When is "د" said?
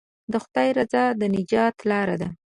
0.31-0.33, 1.19-1.21